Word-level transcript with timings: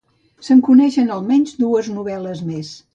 Se'n 0.47 0.63
coneixen 0.69 1.13
almenys 1.19 1.55
dues 1.63 1.95
novel·les 2.01 2.47
més. 2.53 2.77